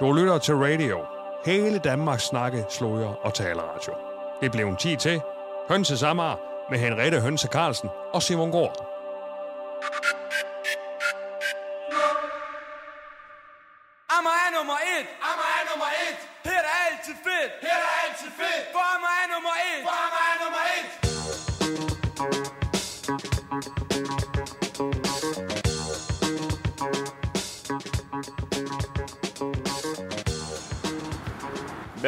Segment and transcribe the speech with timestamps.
[0.00, 0.98] Du lytter til radio.
[1.46, 3.94] Hele Danmarks snakke, sløjer og taleradio.
[4.40, 5.20] Det blev en 10 til.
[5.70, 6.38] Hønse Samar
[6.70, 8.85] med Henriette Hønse Carlsen og Simon Gård.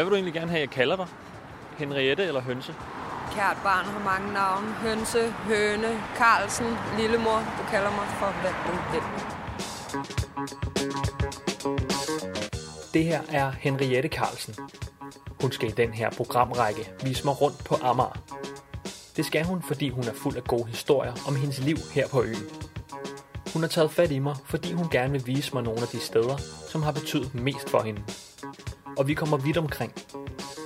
[0.08, 1.06] Vil du egentlig gerne have, jeg kalder dig?
[1.78, 2.74] Henriette eller Hønse?
[3.32, 4.68] Kært barn har mange navne.
[4.68, 6.66] Hønse, Høne, Carlsen,
[6.98, 7.38] Lillemor.
[7.58, 9.02] Du kalder mig for, hvad du vil.
[12.94, 14.54] Det her er Henriette Carlsen.
[15.40, 18.22] Hun skal i den her programrække vise mig rundt på Amager.
[19.16, 22.22] Det skal hun, fordi hun er fuld af gode historier om hendes liv her på
[22.22, 22.46] øen.
[23.52, 26.00] Hun har taget fat i mig, fordi hun gerne vil vise mig nogle af de
[26.00, 26.36] steder,
[26.68, 28.02] som har betydet mest for hende.
[28.98, 29.92] Og vi kommer vidt omkring.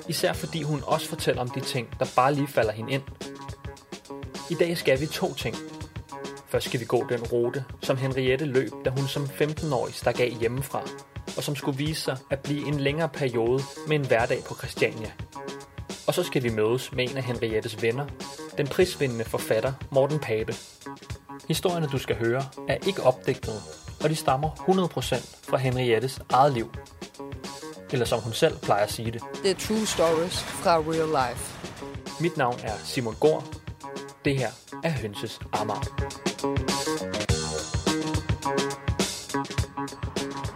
[0.08, 3.02] Især fordi hun også fortæller om de ting, der bare lige falder hende ind.
[4.50, 5.56] I dag skal vi to ting.
[6.48, 10.36] Først skal vi gå den rute, som Henriette løb, da hun som 15-årig stak af
[10.40, 10.82] hjemmefra,
[11.36, 15.10] og som skulle vise sig at blive en længere periode med en hverdag på Christiania.
[16.06, 18.06] Og så skal vi mødes med en af Henriettes venner,
[18.58, 20.54] den prisvindende forfatter Morten Pape.
[21.48, 23.60] Historierne, du skal høre, er ikke opdigtede,
[24.04, 26.70] og de stammer 100% fra Henriettes eget liv.
[27.92, 29.22] Eller som hun selv plejer at sige det.
[29.42, 31.68] Det er true stories fra real life.
[32.20, 33.44] Mit navn er Simon Gård.
[34.24, 34.48] Det her
[34.84, 36.12] er Hønses Amager.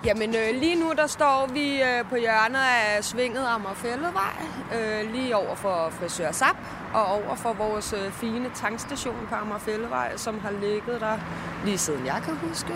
[0.05, 4.37] Jamen øh, lige nu der står vi øh, på hjørnet af Svinget Amagerfældevej,
[4.75, 6.57] øh, lige over for Frisør Sap
[6.95, 11.19] og over for vores øh, fine tankstation på Amagerfældevej, som har ligget der
[11.64, 12.73] lige siden jeg kan huske.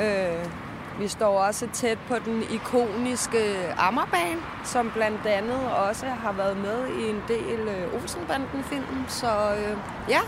[0.00, 0.46] Øh,
[1.00, 6.88] vi står også tæt på den ikoniske Amagerbane, som blandt andet også har været med
[6.88, 9.04] i en del øh, Olsenbanden-film.
[9.08, 9.26] Så
[9.58, 9.76] øh,
[10.08, 10.20] ja,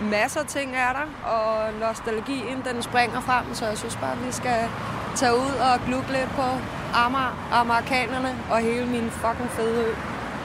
[0.00, 4.32] masser af ting er der, og nostalgien den springer frem, så jeg synes bare, vi
[4.32, 4.68] skal
[5.16, 6.48] tage ud og glukke lidt på
[6.94, 9.94] Amager, amerikanerne og hele min fucking fede ø.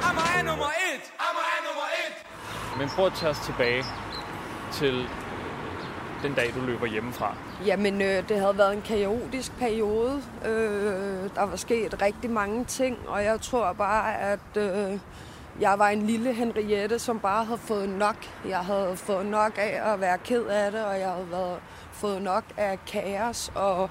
[0.10, 1.04] Amager er nummer et.
[1.28, 2.16] Amager er nummer et.
[2.80, 3.84] Men prøv at tage os tilbage
[4.72, 5.08] til
[6.24, 7.36] den dag, du løber hjemmefra.
[7.66, 10.22] Jamen, øh, det havde været en kaotisk periode.
[10.46, 15.00] Øh, der var sket rigtig mange ting, og jeg tror bare, at øh,
[15.60, 18.16] jeg var en lille Henriette, som bare havde fået nok.
[18.48, 21.60] Jeg havde fået nok af at være ked af det, og jeg havde været,
[21.92, 23.90] fået nok af kaos og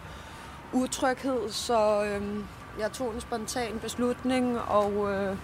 [0.72, 2.22] utryghed, så øh,
[2.80, 5.36] jeg tog en spontan beslutning, og øh,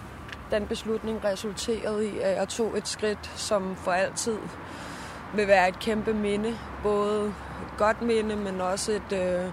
[0.51, 4.37] den beslutning resulterede i, at jeg tog et skridt, som for altid
[5.33, 6.57] vil være et kæmpe minde.
[6.83, 9.51] Både et godt minde, men også et, øh,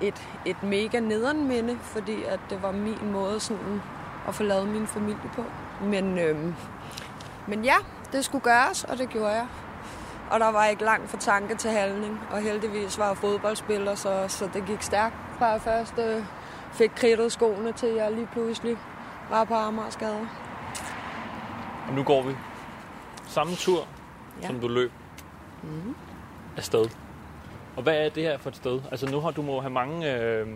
[0.00, 3.82] et, et mega nederen minde, fordi at det var min måde sådan
[4.28, 5.44] at få lavet min familie på.
[5.82, 6.54] Men, øh,
[7.46, 7.76] men ja,
[8.12, 9.46] det skulle gøres, og det gjorde jeg.
[10.30, 14.24] Og der var ikke langt fra tanke til handling, og heldigvis var jeg fodboldspiller, så,
[14.28, 16.24] så det gik stærkt fra jeg først øh,
[16.72, 18.76] fik kridtet skoene til, jeg lige pludselig
[19.30, 20.28] var på Amagerskade.
[21.88, 22.36] Og nu går vi
[23.26, 23.86] samme tur,
[24.42, 24.46] ja.
[24.46, 24.92] som du løb
[25.62, 25.94] mm.
[26.56, 26.86] afsted.
[27.76, 28.80] Og hvad er det her for et sted?
[28.90, 30.48] Altså nu har du må have mange øh,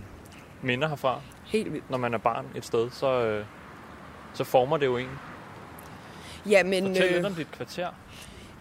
[0.62, 1.20] minder herfra.
[1.46, 1.90] Helt vildt.
[1.90, 3.44] Når man er barn et sted, så, øh,
[4.34, 5.08] så former det jo en.
[6.48, 7.88] Jamen, Fortæl øh, lidt om dit kvarter.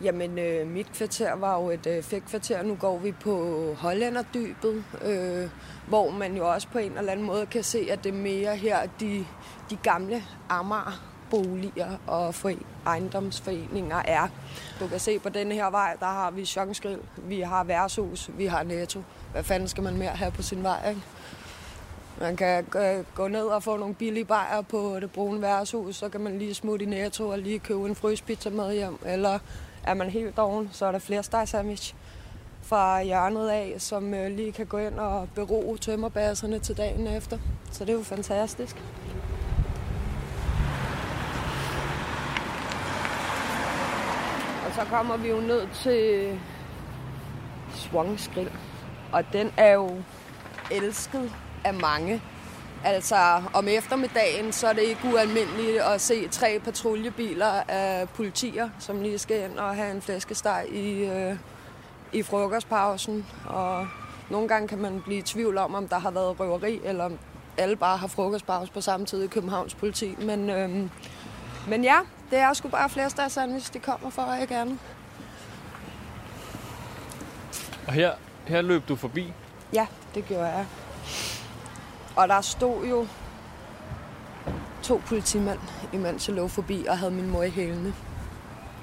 [0.01, 2.63] Jamen, øh, mit kvarter var jo et øh, fægtkvarter.
[2.63, 5.49] Nu går vi på Hollanderdybet, øh,
[5.87, 8.55] hvor man jo også på en eller anden måde kan se, at det er mere
[8.55, 9.25] her de,
[9.69, 14.27] de gamle Amager boliger og foren- ejendomsforeninger er.
[14.79, 18.45] Du kan se på denne her vej, der har vi Sjonsgrill, vi har Værshus, vi
[18.45, 19.01] har Netto.
[19.31, 21.01] Hvad fanden skal man mere have på sin vej, ikke?
[22.21, 22.63] Man kan
[23.15, 26.53] gå- ned og få nogle billige bajer på det brune værtshus, så kan man lige
[26.53, 28.99] smutte i Netto og lige købe en fryspizza med hjem.
[29.05, 29.39] Eller
[29.83, 31.95] er man helt doven, så er der flere sandwich
[32.63, 37.37] fra hjørnet af, som øh, lige kan gå ind og bero tømmerbasserne til dagen efter.
[37.71, 38.75] Så det er jo fantastisk.
[44.77, 46.39] Så kommer vi jo ned til
[47.75, 48.51] Swans Grill.
[49.11, 49.91] Og den er jo
[50.71, 51.31] elsket
[51.65, 52.21] af mange.
[52.83, 59.01] Altså om eftermiddagen, så er det ikke ualmindeligt at se tre patruljebiler af politier, som
[59.01, 61.35] lige skal ind og have en flæskesteg i, øh,
[62.13, 63.25] i frokostpausen.
[63.45, 63.87] Og
[64.29, 67.17] nogle gange kan man blive i tvivl om, om der har været røveri, eller om
[67.57, 70.15] alle bare har frokostpause på samme tid i Københavns politi.
[70.19, 70.69] Men, øh,
[71.67, 71.97] men ja,
[72.31, 74.79] det er sgu bare flæskesteg sandwich, de kommer for, ikke andet.
[77.87, 78.11] Og her,
[78.47, 79.33] her løb du forbi
[79.73, 80.65] Ja, det gjorde jeg.
[82.15, 83.07] Og der stod jo
[84.83, 85.59] to politimænd,
[85.93, 87.93] imens jeg lå forbi og havde min mor i hælene.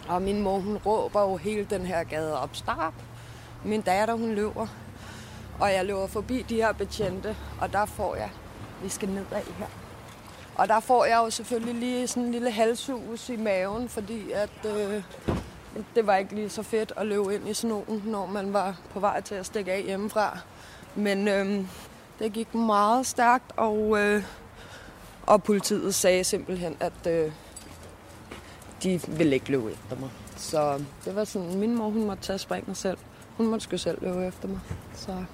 [0.08, 2.56] Og min mor, hun råber jo hele den her gade op.
[2.56, 2.94] Stop!
[3.64, 4.66] Min datter, hun løber.
[5.60, 8.30] Og jeg løber forbi de her betjente, og der får jeg,
[8.82, 9.83] vi skal nedad her.
[10.54, 14.50] Og der får jeg jo selvfølgelig lige sådan en lille halshus i maven, fordi at
[14.66, 15.02] øh,
[15.94, 19.00] det var ikke lige så fedt at løbe ind i snoen, når man var på
[19.00, 20.38] vej til at stikke af hjemmefra.
[20.94, 21.64] Men øh,
[22.18, 24.22] det gik meget stærkt, og, øh,
[25.26, 27.32] og politiet sagde simpelthen, at øh,
[28.82, 30.10] de ville ikke løbe efter mig.
[30.36, 32.98] Så det var sådan, min mor hun måtte tage springet selv.
[33.36, 34.60] Hun måtte sgu selv løbe efter mig.
[34.94, 35.24] Så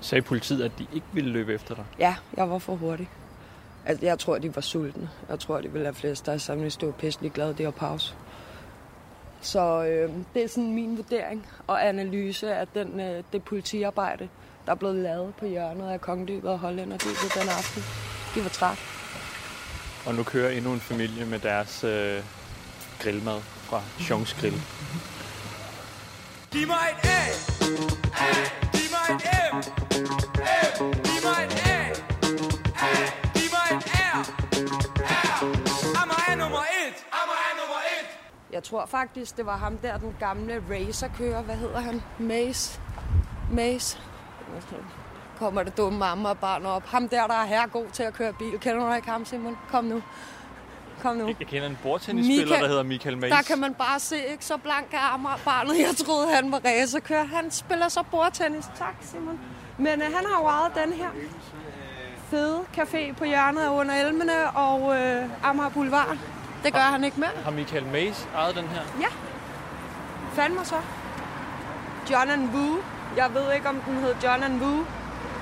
[0.00, 1.84] Sagde politiet, at de ikke ville løbe efter dig?
[1.98, 3.08] ja, jeg var for hurtig.
[3.86, 5.10] Altså, jeg tror, de var sultne.
[5.28, 7.72] Jeg tror, de ville have flest der sammen, hvis det var pisselig glade, det var
[7.72, 8.14] pause.
[9.40, 14.28] Så øh, det er sådan min vurdering og analyse af den, øh, det politiarbejde,
[14.66, 17.82] der er blevet lavet på hjørnet af Kongedybet og Hollænderdybet den aften.
[18.34, 18.78] De var træt.
[20.06, 22.22] Og nu kører endnu en familie med deres øh,
[23.02, 24.62] grillmad fra Sjons Grill.
[26.52, 27.20] Giv mig et A.
[28.20, 28.32] A.
[28.72, 29.80] Giv mig et.
[29.80, 29.83] M.
[38.64, 41.42] Jeg tror faktisk, det var ham der, den gamle racerkører.
[41.42, 42.02] Hvad hedder han?
[42.18, 42.80] Mace.
[43.52, 43.98] Mace.
[45.38, 46.86] Kommer det dumme mamma og barn op.
[46.86, 48.58] Ham der, der er her god til at køre bil.
[48.60, 49.56] Kender du ikke ham, Simon?
[49.70, 50.02] Kom nu.
[51.02, 51.26] Kom nu.
[51.26, 53.32] Jeg kender en bordtennisspiller, Michael- der hedder Michael Mays.
[53.32, 55.78] Der kan man bare se, ikke så blank af armer barnet.
[55.78, 57.24] Jeg troede, han var racerkører.
[57.24, 58.64] Han spiller så bordtennis.
[58.78, 59.40] Tak, Simon.
[59.78, 61.08] Men øh, han har jo ejet den her
[62.30, 66.16] fede café på hjørnet under Elmene og øh, Amager Boulevard.
[66.64, 67.30] Det gør han ikke mere.
[67.44, 68.80] Har Michael Mays ejet den her?
[69.00, 69.06] Ja.
[70.32, 70.76] Fandme så.
[72.10, 72.76] John and Woo.
[73.16, 74.84] Jeg ved ikke, om den hed John and Woo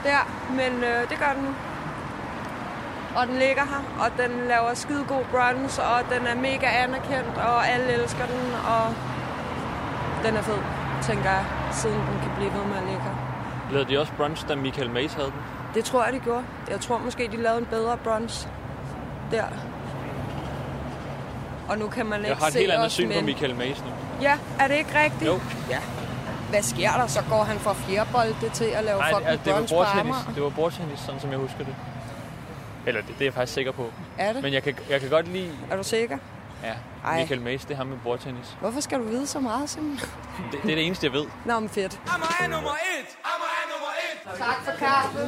[0.05, 1.55] der, men øh, det gør den nu.
[3.17, 7.39] Og den ligger her, og den laver skide god brunch, og den er mega anerkendt,
[7.39, 8.95] og alle elsker den, og
[10.25, 10.59] den er fed,
[11.03, 13.15] tænker jeg, siden den kan blive ved med at ligge her.
[13.71, 15.41] Lavede de også brunch, da Michael Mays havde den?
[15.75, 16.45] Det tror jeg, de gjorde.
[16.71, 18.49] Jeg tror måske, de lavede en bedre brunch
[19.31, 19.45] der.
[21.73, 23.25] Og nu kan man ikke Jeg har et se helt andet os, syn på men-
[23.25, 23.91] Michael Mays nu.
[24.23, 25.27] Ja, er det ikke rigtigt?
[25.31, 25.41] Jo.
[25.71, 25.79] Ja.
[26.51, 27.07] Hvad sker der?
[27.07, 29.67] Så går han fra fjerbolde til at lave Nej, det, fucking altså, det var på
[29.75, 30.35] bordtennis.
[30.35, 31.75] Det var bordtennis, sådan som jeg husker det.
[32.87, 33.93] Eller det, det er jeg faktisk sikker på.
[34.19, 34.43] Er det?
[34.43, 35.51] Men jeg kan, jeg kan godt lide...
[35.71, 36.19] Er du sikker?
[36.65, 36.73] Ja,
[37.05, 37.19] Ej.
[37.21, 38.57] Michael Mays, det er ham med bordtennis.
[38.61, 39.91] Hvorfor skal du vide så meget, Simon?
[40.53, 41.27] Det, det er det eneste, jeg ved.
[41.45, 42.01] Nå, men fedt.
[42.07, 43.09] Amager er nummer et.
[43.25, 44.39] Amager er nummer et.
[44.39, 45.19] Tak for kaffe.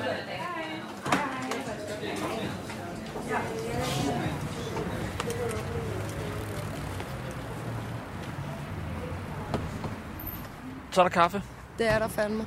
[10.94, 11.42] Så er der kaffe.
[11.78, 12.46] Det er der fandme.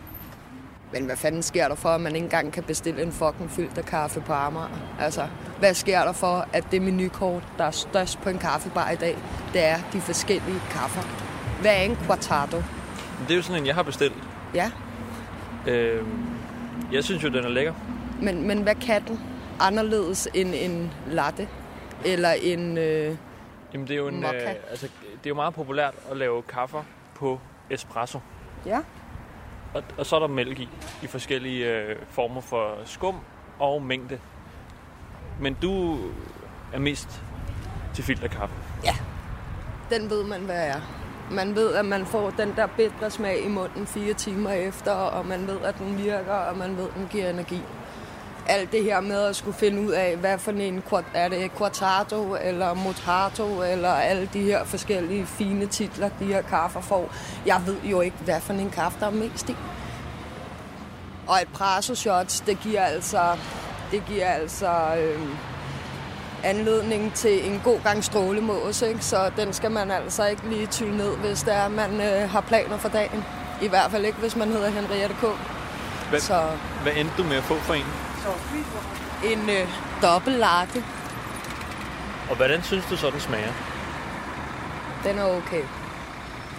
[0.94, 3.78] Men hvad fanden sker der for, at man ikke engang kan bestille en fucking fyldt
[3.78, 4.68] af kaffe på Amager?
[5.00, 5.28] Altså,
[5.60, 9.18] hvad sker der for, at det menukort, der er størst på en kaffebar i dag,
[9.54, 11.02] det er de forskellige kaffer?
[11.62, 12.58] Hvad er en quartado?
[13.28, 14.14] Det er jo sådan en, jeg har bestilt.
[14.54, 14.72] Ja,
[15.68, 16.26] Øhm,
[16.92, 17.74] jeg synes jo, den er lækker.
[18.22, 19.20] men, men hvad kan den
[19.60, 21.48] anderledes end en latte?
[22.06, 22.78] Eller en...
[22.78, 23.16] Øh,
[23.74, 24.50] Jamen, det er jo, en, Mokka.
[24.50, 26.84] øh, altså, det er jo meget populært at lave kaffer
[27.16, 27.40] på
[27.70, 28.20] espresso.
[28.68, 28.80] Ja,
[29.74, 30.70] Og, og så er der mælk i,
[31.04, 33.16] i forskellige øh, former for skum
[33.60, 34.20] og mængde.
[35.42, 35.98] Men du
[36.74, 37.24] er mest
[37.94, 38.56] til filterkaffe.
[39.90, 40.82] den ved man, hvad er.
[41.32, 45.26] Man ved, at man får den der bitre smag i munden fire timer efter, og
[45.26, 47.62] man ved, at den virker, og man ved, at den giver energi.
[48.50, 52.36] Alt det her med at skulle finde ud af, hvad for en er det quartato
[52.42, 57.14] eller motato, eller alle de her forskellige fine titler, de her kaffer får.
[57.46, 59.56] Jeg ved jo ikke, hvad for en kaffe, der er mest i.
[61.28, 63.38] Og et prasso shots, det giver altså,
[63.92, 65.30] det giver altså øh,
[66.44, 69.06] anledning til en god gang strålemås, ikke?
[69.06, 72.42] så den skal man altså ikke lige tylle ned, hvis det er, man øh, har
[72.42, 73.24] planer for dagen.
[73.62, 75.26] I hvert fald ikke, hvis man hedder Henriette K.
[76.10, 76.42] Hvad, Så
[76.84, 78.07] hvad endte du med at få for en?
[79.24, 79.68] En øh,
[80.02, 80.84] dobbelt latte,
[82.30, 83.54] Og hvordan synes du så, den smager?
[85.04, 85.64] den er okay.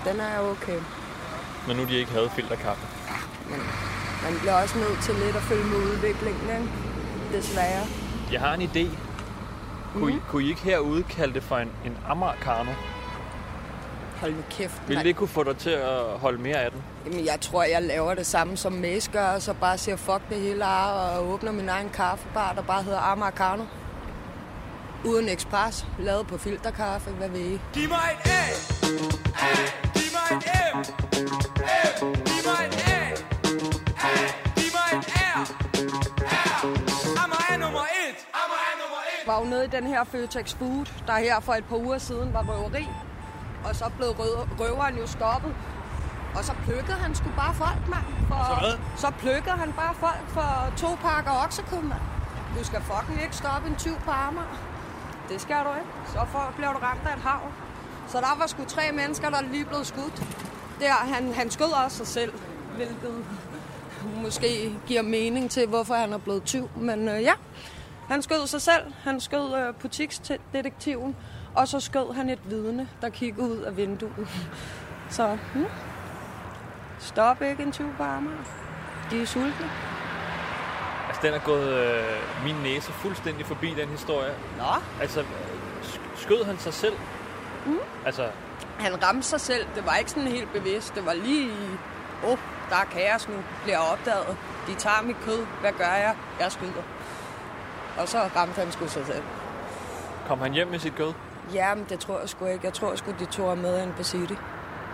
[0.05, 0.79] Den er okay.
[1.67, 2.87] Når nu de ikke havde filterkaffe.
[4.25, 6.69] Man bliver også nødt til lidt at følge med udviklingen, ikke?
[7.39, 7.87] desværre.
[8.33, 8.87] Jeg har en idé.
[9.95, 12.71] Kunne, I, kunne I ikke herude kalde det for en, en americano?
[14.21, 14.83] Hold nu kæft.
[14.89, 16.83] Vil det kunne få dig til at holde mere af den?
[17.09, 20.23] Jamen, jeg tror, jeg laver det samme som Mace gør, og så bare siger fuck
[20.29, 23.65] det hele og åbner min egen kaffebar, der bare hedder Amarcano.
[25.05, 27.61] Uden ekspres, lavet på filterkaffe, hvad ved I?
[27.73, 28.45] Giv mig et A!
[29.41, 29.55] A!
[29.95, 30.79] Giv mig et M!
[30.79, 32.15] M!
[32.27, 33.01] Giv mig et A!
[34.03, 34.27] A!
[34.57, 35.41] Giv mig et R!
[36.21, 37.23] R!
[37.23, 38.19] Ammer nummer et!
[38.35, 39.27] Ammer nummer et!
[39.27, 42.33] Var jo nede i den her Føtex Food, der her for et par uger siden
[42.35, 42.89] var røveri.
[43.65, 44.09] Og så blev
[44.59, 45.55] røveren jo stoppet,
[46.37, 48.07] og så plukkede han sgu bare folk, mand.
[48.29, 48.77] For, Så hvad?
[48.97, 52.05] Så plukkede han bare folk for to pakker oksekød, mand.
[52.59, 54.59] Du skal fucking ikke stoppe en 20 på Amager.
[55.29, 55.91] Det skal du ikke.
[56.07, 57.41] Så for, bliver du ramt af et hav.
[58.09, 60.23] Så der var sgu tre mennesker, der lige blev skudt.
[60.81, 62.33] Der, han, han skød også sig selv,
[62.77, 63.25] hvilket
[64.23, 66.71] måske giver mening til, hvorfor han er blevet tyv.
[66.77, 67.33] Men øh, ja,
[68.09, 68.93] han skød sig selv.
[69.05, 71.17] Han skød øh, butiksdetektiven.
[71.55, 74.29] Og så skød han et vidne, der kiggede ud af vinduet.
[75.11, 75.65] Så hmm.
[76.99, 78.37] Stop ikke en tyv på Amager.
[79.11, 79.71] De er sultne.
[81.09, 84.35] Altså, den er gået øh, min næse fuldstændig forbi, den historie.
[84.59, 84.65] Nå.
[85.01, 85.25] Altså,
[85.83, 86.95] sk- skød han sig selv?
[87.67, 87.79] Mm.
[88.07, 88.29] Altså,
[88.79, 89.67] Han ramte sig selv.
[89.75, 90.95] Det var ikke sådan helt bevidst.
[90.95, 91.51] Det var lige
[92.25, 92.39] åh, oh,
[92.71, 93.35] der er kaos nu.
[93.63, 94.37] Bliver opdaget.
[94.67, 95.47] De tager mit kød.
[95.61, 96.15] Hvad gør jeg?
[96.41, 96.83] Jeg skyder.
[97.99, 99.23] Og så ramte han sgu sig selv.
[100.29, 101.13] kom han hjem med sit kød?
[101.55, 102.65] Jamen, det tror jeg sgu ikke.
[102.67, 104.35] Jeg tror sgu, de tog med ind på City.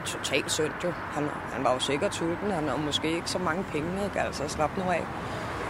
[0.05, 0.91] Totalt synd jo.
[0.91, 2.51] Han, han var jo sikkert sulten.
[2.51, 4.21] Han har måske ikke så mange penge, ikke?
[4.21, 5.05] altså slap nu af.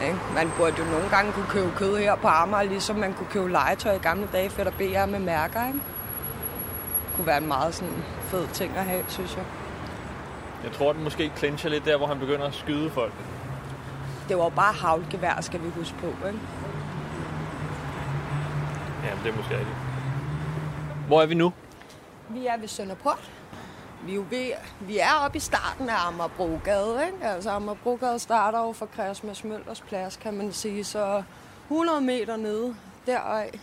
[0.02, 0.18] Ikke?
[0.34, 3.52] Man burde jo nogle gange kunne købe kød her på Amager, ligesom man kunne købe
[3.52, 5.66] legetøj i gamle dage, for der BR med mærker.
[5.66, 5.78] Ikke?
[7.06, 9.44] Det kunne være en meget sådan fed ting at have, synes jeg.
[10.64, 13.12] Jeg tror, den måske clincher lidt der, hvor han begynder at skyde folk.
[14.28, 16.06] Det var jo bare havlgevær, skal vi huske på.
[16.06, 16.38] Ikke?
[19.04, 19.76] Ja, det er måske rigtigt.
[21.06, 21.52] Hvor er vi nu?
[22.28, 23.30] Vi er ved Sønderport.
[24.06, 27.06] Vi er, jo ved, vi er oppe i starten af Amagerbrogade.
[27.06, 27.26] Ikke?
[27.26, 30.84] Altså Amagerbrogade starter jo fra Christmas Møllers plads, kan man sige.
[30.84, 31.22] Så
[31.70, 33.60] 100 meter nede deraf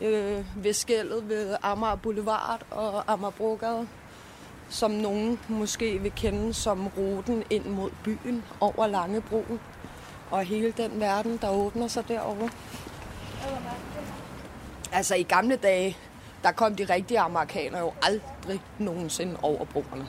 [0.00, 3.88] øh, ved skældet ved Amager Boulevard og Amagerbrogade,
[4.68, 9.60] som nogen måske vil kende som ruten ind mod byen over Langebroen.
[10.30, 12.50] Og hele den verden, der åbner sig derovre.
[14.92, 15.96] Altså i gamle dage,
[16.42, 18.37] der kom de rigtige amerikanere jo aldrig
[18.78, 20.08] nogensinde over broerne.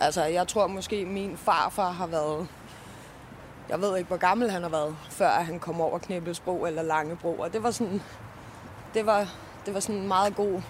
[0.00, 2.48] Altså jeg tror måske min farfar har været,
[3.68, 7.32] jeg ved ikke hvor gammel han har været, før han kom over Knæbelsbro eller Langebro.
[7.38, 8.02] Og det var sådan,
[8.94, 9.28] det var,
[9.66, 10.62] det var sådan en meget god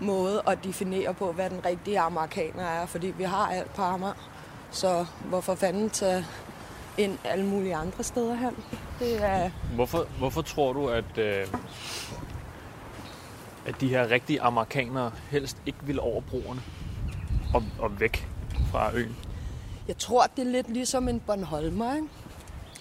[0.00, 4.28] måde at definere på, hvad den rigtige amerikaner er, fordi vi har alt på Amager.
[4.70, 6.26] Så hvorfor fanden tage
[6.98, 8.56] ind alle mulige andre steder hen?
[8.98, 11.46] Det er, Hvorfor, hvorfor tror du, at, øh,
[13.66, 16.60] at de her rigtige amerikanere helst ikke vil over broerne
[17.54, 18.28] og, og væk
[18.70, 19.16] fra øen?
[19.88, 22.08] Jeg tror, det er lidt ligesom en Bornholmer, ikke?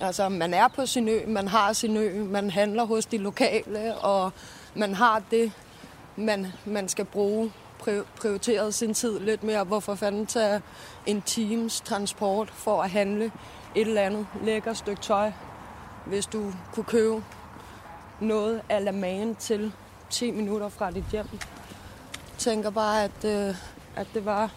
[0.01, 3.95] Altså, man er på sin ø, man har sin ø, man handler hos de lokale,
[3.97, 4.31] og
[4.75, 5.51] man har det,
[6.15, 7.51] man, man skal bruge,
[8.15, 9.63] prioriteret sin tid lidt mere.
[9.63, 10.61] Hvorfor fanden tage
[11.05, 13.25] en times transport for at handle
[13.75, 15.31] et eller andet lækker stykke tøj,
[16.05, 17.23] hvis du kunne købe
[18.19, 19.73] noget af la man til
[20.13, 21.27] 10 minutter fra dit hjem.
[21.33, 23.55] Jeg tænker bare, at, øh,
[23.95, 24.51] at det var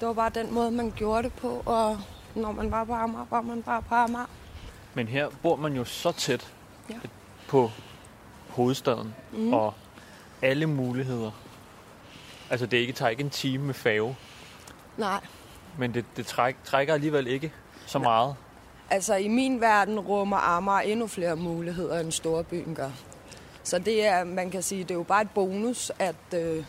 [0.00, 1.98] det var bare den måde, man gjorde det på, og
[2.34, 4.26] når man var på Amager, var man bare på Amager.
[4.94, 6.52] Men her bor man jo så tæt
[6.90, 6.94] Ja.
[7.48, 7.70] på
[8.48, 9.52] hovedstaden mm.
[9.52, 9.74] og
[10.42, 11.30] alle muligheder.
[12.50, 14.16] Altså det ikke, tager ikke en time med fave,
[14.96, 15.20] Nej,
[15.78, 17.52] men det, det træk, trækker alligevel ikke
[17.86, 18.34] så meget.
[18.90, 22.90] altså i min verden rummer Amager endnu flere muligheder, end storbyen gør.
[23.70, 26.64] Så det er, man kan sige, det er jo bare et bonus, at, øh,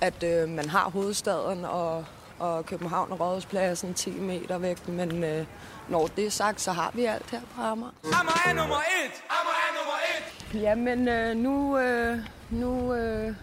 [0.00, 2.04] at øh, man har hovedstaden og,
[2.38, 5.46] og København og Rådhuspladsen 10 meter væk, men øh,
[5.88, 7.90] når det er sagt, så har vi alt her på Amager.
[8.04, 9.22] Amager er nummer et.
[9.30, 10.62] Amager er nummer et.
[10.62, 12.18] Jamen, øh, nu, øh,
[12.50, 13.34] nu øh,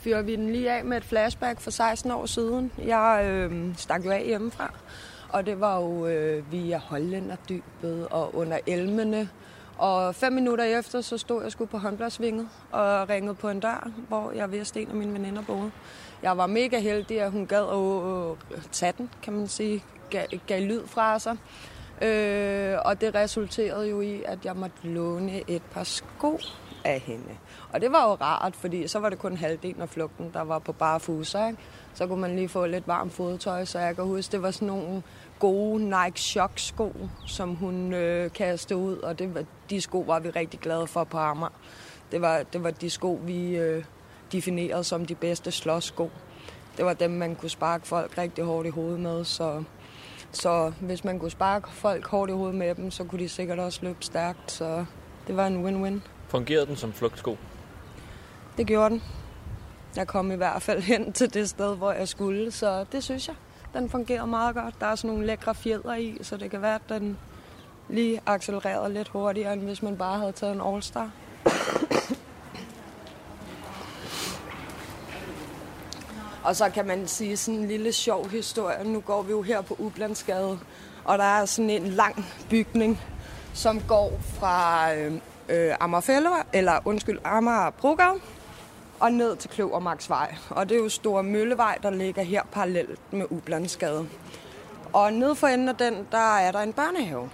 [0.00, 2.72] fyrer vi den lige af med et flashback for 16 år siden.
[2.78, 4.74] Jeg øh, stak jo af hjemmefra,
[5.28, 9.28] og det var jo øh, via Hollænderdybet og under elmene.
[9.78, 13.90] Og fem minutter efter, så stod jeg sgu på håndbladsvinget og ringede på en dør,
[14.08, 15.70] hvor jeg vidste, en af mine veninder boede.
[16.22, 19.84] Jeg var mega heldig, at hun gad at tage den, kan man sige.
[20.10, 21.36] Gav, gav lyd fra sig.
[22.02, 26.38] Øh, og det resulterede jo i, at jeg måtte låne et par sko
[26.84, 27.36] af hende.
[27.72, 30.58] Og det var jo rart, fordi så var det kun halvdelen af flugten, der var
[30.58, 31.46] på bare fuser.
[31.46, 31.58] Ikke?
[31.94, 34.68] Så kunne man lige få lidt varmt fodtøj, så jeg kan huske, det var sådan
[34.68, 35.02] nogle
[35.42, 36.92] gode Nike Shock sko,
[37.26, 41.04] som hun øh, kastede ud, og det var, de sko var vi rigtig glade for
[41.04, 41.52] på Amager.
[42.12, 43.84] Det var, det var de sko, vi øh,
[44.32, 46.10] definerede som de bedste slåssko.
[46.76, 49.64] Det var dem, man kunne sparke folk rigtig hårdt i hovedet med, så
[50.32, 53.58] så hvis man kunne sparke folk hårdt i hovedet med dem, så kunne de sikkert
[53.58, 54.52] også løbe stærkt.
[54.52, 54.84] Så
[55.26, 56.00] det var en win-win.
[56.28, 57.36] Fungerede den som flugtsko?
[58.56, 59.02] Det gjorde den.
[59.96, 63.28] Jeg kom i hvert fald hen til det sted, hvor jeg skulle, så det synes
[63.28, 63.36] jeg
[63.74, 64.74] den fungerede meget godt.
[64.80, 67.18] Der er sådan nogle lækre fjeder i, så det kan være, at den
[67.88, 71.10] lige accelererede lidt hurtigere, end hvis man bare havde taget en All-Star.
[76.44, 78.84] Og så kan man sige sådan en lille sjov historie.
[78.84, 80.58] Nu går vi jo her på Ublandsgade,
[81.04, 83.00] og der er sådan en lang bygning,
[83.54, 85.12] som går fra øh,
[85.48, 88.20] øh, Amagerfælder, eller undskyld, Amager Brogade,
[89.02, 90.34] og ned til Kløvermarksvej.
[90.50, 94.08] Og det er jo Store Møllevej, der ligger her parallelt med Ublandsgade.
[94.92, 97.30] Og nede for enden af den, der er der en børnehave.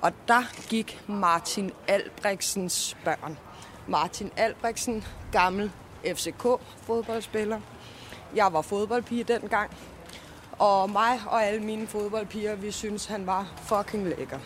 [0.00, 3.38] Og der gik Martin Albrechtsens børn.
[3.86, 5.70] Martin Albrechtsen, gammel
[6.04, 7.60] FCK-fodboldspiller.
[8.34, 9.70] Jeg var fodboldpige dengang.
[10.58, 14.38] Og mig og alle mine fodboldpiger, vi synes han var fucking lækker.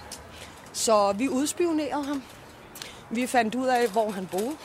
[0.73, 2.23] Så vi udspionerede ham.
[3.11, 4.57] Vi fandt ud af, hvor han boede.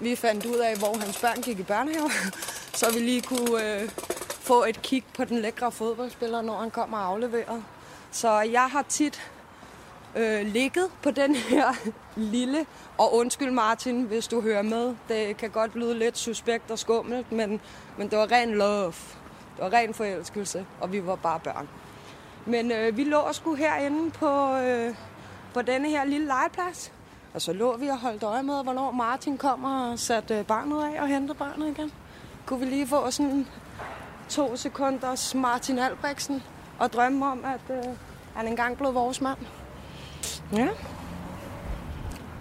[0.00, 2.10] Vi fandt ud af, hvor hans børn gik i børnehave.
[2.80, 3.90] Så vi lige kunne øh,
[4.28, 7.62] få et kig på den lækre fodboldspiller, når han kom og.
[8.10, 9.30] Så jeg har tit
[10.16, 11.74] øh, ligget på den her
[12.16, 12.66] lille,
[12.98, 17.32] og undskyld Martin, hvis du hører med, det kan godt lyde lidt suspekt og skummelt,
[17.32, 17.60] men,
[17.98, 18.92] men det var ren love.
[19.56, 21.68] Det var ren forelskelse, og vi var bare børn.
[22.46, 24.94] Men øh, vi lå og skulle herinde på, øh,
[25.54, 26.92] på denne her lille legeplads.
[27.34, 31.02] Og så lå vi og holdt øje med, hvornår Martin kommer og satte barnet af
[31.02, 31.92] og hentede barnet igen.
[32.46, 33.46] Kunne vi lige få sådan
[34.28, 36.42] to sekunders Martin Albrechtsen
[36.78, 37.84] og drømme om, at øh,
[38.34, 39.38] han engang blev vores mand.
[40.52, 40.68] Ja.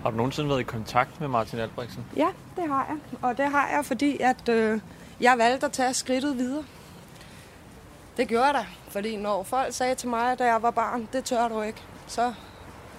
[0.04, 2.06] Har du nogensinde været i kontakt med Martin Albrechtsen?
[2.16, 2.98] Ja, det har jeg.
[3.22, 4.82] Og det har jeg, fordi at øh,
[5.22, 6.64] jeg valgte at tage skridtet videre.
[8.18, 11.24] Det gjorde jeg da, fordi når folk sagde til mig, da jeg var barn, det
[11.24, 12.34] tør du ikke, så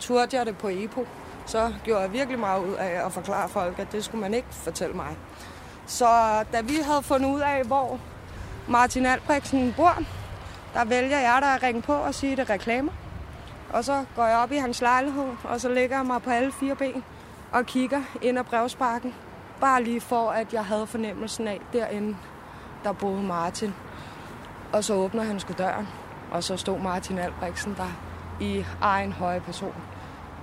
[0.00, 1.06] turde jeg det på EPO.
[1.50, 4.49] Så gjorde jeg virkelig meget ud af at forklare folk, at det skulle man ikke
[4.50, 5.16] fortælle mig.
[5.87, 6.07] Så
[6.52, 8.00] da vi havde fundet ud af, hvor
[8.69, 9.99] Martin Albrechtsen bor,
[10.75, 12.92] der vælger jeg der at ringe på og sige, at det er reklamer.
[13.73, 16.52] Og så går jeg op i hans lejlighed, og så lægger jeg mig på alle
[16.52, 17.04] fire ben
[17.52, 19.15] og kigger ind ad brevsparken.
[19.60, 22.17] Bare lige for, at jeg havde fornemmelsen af, derinde,
[22.84, 23.75] der boede Martin.
[24.73, 25.89] Og så åbner han sgu døren,
[26.32, 27.93] og så stod Martin Albrechtsen der
[28.41, 29.75] i egen høje person.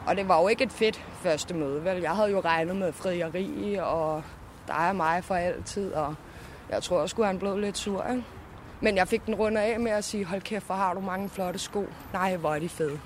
[0.08, 2.02] Og det var jo ikke et fedt første møde, vel?
[2.02, 4.24] Jeg havde jo regnet med frieri, og
[4.68, 6.16] der er mig for altid, og
[6.70, 8.24] jeg tror også, han blev lidt sur, ikke?
[8.82, 11.30] Men jeg fik den rundt af med at sige, hold kæft, hvor har du mange
[11.30, 11.88] flotte sko.
[12.14, 13.00] Nej, hvor er de fede.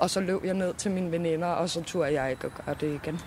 [0.00, 2.76] Og så løb jeg ned til mine veninder, og så turde jeg ikke at gøre
[2.80, 3.20] det igen.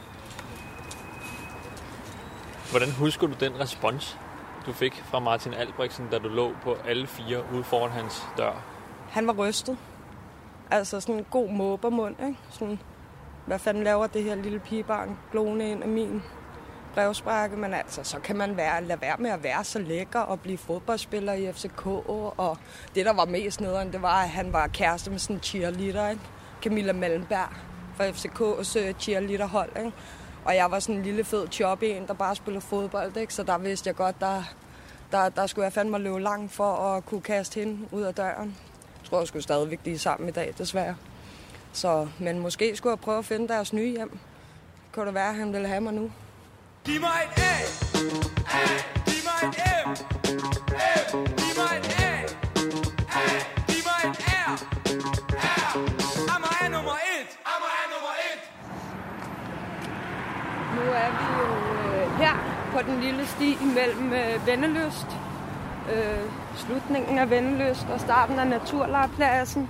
[2.72, 4.18] Hvordan husker du den respons,
[4.66, 8.64] du fik fra Martin Albrechtsen, da du lå på alle fire ude foran hans dør?
[9.10, 9.78] Han var rystet.
[10.72, 12.40] Altså sådan en god måbermund, ikke?
[12.50, 12.80] Sådan,
[13.46, 16.24] hvad fanden laver det her lille pigebarn glående ind af min
[16.94, 20.40] brevsprække, men altså, så kan man være, lade være med at være så lækker og
[20.40, 22.58] blive fodboldspiller i FCK, og
[22.96, 26.10] det, der var mest nederen, det var, at han var kæreste med sådan en cheerleader,
[26.10, 26.22] ikke?
[26.62, 27.50] Camilla Malmberg
[27.96, 29.92] fra FCK's cheerleaderhold, ikke?
[30.46, 33.34] Og jeg var sådan en lille fed chubby en, der bare spillede fodbold, ikke?
[33.34, 34.44] Så der vidste jeg godt, der,
[35.12, 38.58] der, der skulle jeg fandme løbe langt for at kunne kaste hende ud af døren.
[39.02, 40.96] Jeg tror, jeg skulle stadigvæk blive sammen i dag, desværre.
[41.74, 44.20] Så, men måske skulle jeg prøve at finde deres nye hjem.
[44.92, 46.12] Kunne det være, at han ville have mig nu?
[46.86, 47.54] Giv mig et A.
[48.54, 48.66] A.
[49.06, 49.56] Giv mig et
[49.86, 49.90] M.
[49.90, 51.28] M.
[51.38, 52.14] Giv mig et A.
[53.20, 53.26] A.
[53.68, 54.52] Giv mig et R.
[55.32, 55.76] R.
[56.36, 57.30] Amager er nummer et.
[57.54, 58.42] Amager er nummer et.
[60.76, 61.48] Nu er vi jo
[62.04, 62.36] øh, her
[62.74, 65.08] på den lille sti mellem øh, Venneløst,
[65.94, 66.20] øh,
[66.56, 69.70] slutningen af Venneløst og starten af Naturlejrpladsen.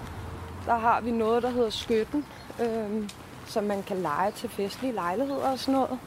[0.66, 2.26] Der har vi noget, der hedder Skytten,
[2.62, 3.10] øh,
[3.46, 6.00] som man kan lege til festlige lejligheder og sådan noget.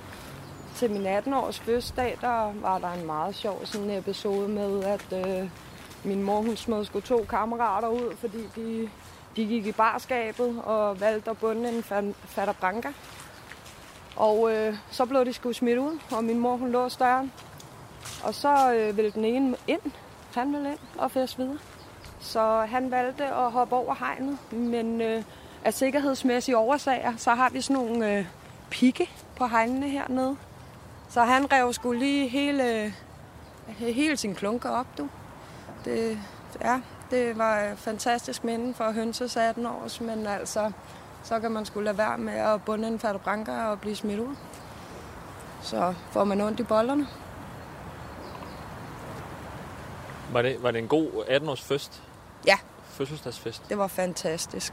[0.74, 5.50] Til min 18-års fødselsdag, der var der en meget sjov sådan episode med, at øh,
[6.04, 8.90] min mor hun smed sgu to kammerater ud, fordi de,
[9.36, 12.92] de gik i barskabet og valgte at bunde en fatter branca.
[14.16, 17.32] Og øh, så blev de sgu smidt ud, og min mor hun lå døren.
[18.24, 19.80] Og så øh, ville den ene ind,
[20.34, 21.58] han ville ind og fest videre.
[22.24, 25.22] Så han valgte at hoppe over hegnet, men øh,
[25.64, 28.26] af sikkerhedsmæssige årsager, så har vi sådan nogle øh,
[28.70, 30.36] pigge på hegnene hernede.
[31.08, 32.92] Så han rev sgu lige hele, øh,
[33.78, 35.08] hele sin klunker op, du.
[35.84, 36.18] Det,
[36.60, 40.72] ja, det var et fantastisk minde for hønses 18 års, men altså,
[41.22, 44.36] så kan man skulle lade være med at bunde en fatterbranker og blive smidt ud.
[45.62, 47.06] Så får man ondt i bollerne.
[50.32, 52.02] Var det, var det en god 18-års fest?
[52.46, 52.58] Ja.
[52.84, 53.62] Fødselsdagsfest?
[53.68, 54.72] Det var fantastisk.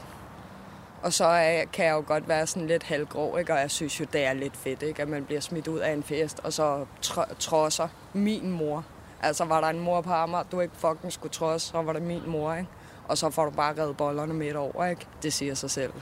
[1.02, 3.52] Og så er, kan jeg jo godt være sådan lidt halvgrov, ikke?
[3.52, 5.02] og jeg synes jo, det er lidt fedt, ikke?
[5.02, 8.84] at man bliver smidt ud af en fest, og så tr- trodser min mor.
[9.22, 12.02] Altså var der en mor på Amager, du ikke fucking skulle trodse, så var det
[12.02, 12.68] min mor, ikke?
[13.08, 15.06] Og så får du bare reddet bollerne midt over, ikke?
[15.22, 15.92] Det siger sig selv.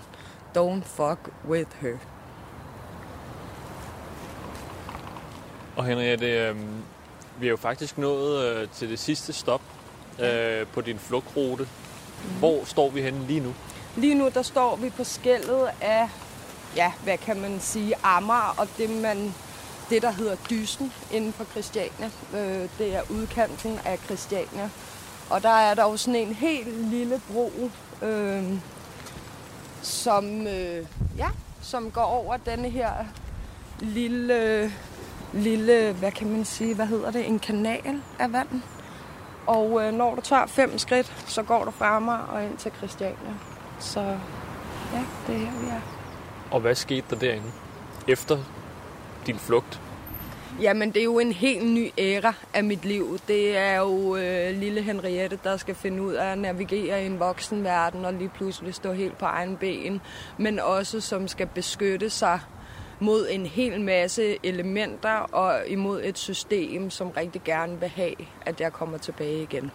[0.57, 1.97] Don't fuck with her.
[5.77, 6.57] Og Henriette, øh,
[7.41, 9.61] Vi er jo faktisk nået øh, til det sidste stop
[10.23, 11.63] øh, på din flugtrute.
[11.63, 12.39] Mm.
[12.39, 13.55] Hvor står vi henne lige nu?
[13.97, 16.09] Lige nu der står vi på skældet af,
[16.77, 19.35] ja, hvad kan man sige, Amager og det, man,
[19.91, 22.11] det der hedder Dysen inden for Christiania.
[22.35, 24.71] Øh, det er udkanten af Christiania.
[25.31, 27.71] Og der er der jo sådan en helt lille bro,
[28.03, 28.45] øh,
[29.83, 30.87] som, øh,
[31.19, 31.29] ja,
[31.63, 32.93] som går over denne her
[33.81, 34.73] lille,
[35.33, 38.63] lille, hvad kan man sige, hvad hedder det, en kanal af vand.
[39.47, 42.73] Og øh, når du tager fem skridt, så går du fra mig og ind til
[42.77, 43.35] Christiania.
[43.79, 45.81] Så ja, det er her, vi er.
[46.51, 47.53] Og hvad skete der derinde
[48.09, 48.39] efter
[49.27, 49.81] din flugt?
[50.61, 53.19] Jamen, det er jo en helt ny æra af mit liv.
[53.29, 57.21] Det er jo øh, lille Henriette, der skal finde ud af at navigere i en
[57.21, 60.01] voksen verden og lige pludselig stå helt på egen ben.
[60.39, 62.41] Men også som skal beskytte sig
[63.01, 68.61] mod en hel masse elementer og imod et system, som rigtig gerne vil have, at
[68.61, 69.71] jeg kommer tilbage igen.